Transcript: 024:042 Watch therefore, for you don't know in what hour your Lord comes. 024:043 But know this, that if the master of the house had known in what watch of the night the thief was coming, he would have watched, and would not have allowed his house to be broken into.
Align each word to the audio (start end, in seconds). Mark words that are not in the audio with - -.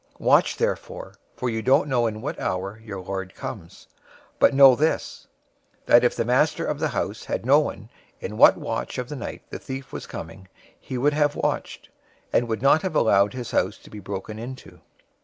024:042 0.15 0.19
Watch 0.21 0.57
therefore, 0.57 1.13
for 1.35 1.47
you 1.51 1.61
don't 1.61 1.87
know 1.87 2.07
in 2.07 2.23
what 2.23 2.39
hour 2.39 2.81
your 2.83 2.99
Lord 2.99 3.35
comes. 3.35 3.85
024:043 4.39 4.39
But 4.39 4.53
know 4.55 4.75
this, 4.75 5.27
that 5.85 6.03
if 6.03 6.15
the 6.15 6.25
master 6.25 6.65
of 6.65 6.79
the 6.79 6.87
house 6.87 7.25
had 7.25 7.45
known 7.45 7.87
in 8.19 8.35
what 8.35 8.57
watch 8.57 8.97
of 8.97 9.09
the 9.09 9.15
night 9.15 9.43
the 9.51 9.59
thief 9.59 9.93
was 9.93 10.07
coming, 10.07 10.47
he 10.79 10.97
would 10.97 11.13
have 11.13 11.35
watched, 11.35 11.89
and 12.33 12.47
would 12.47 12.63
not 12.63 12.81
have 12.81 12.95
allowed 12.95 13.33
his 13.33 13.51
house 13.51 13.77
to 13.77 13.91
be 13.91 13.99
broken 13.99 14.39
into. 14.39 14.81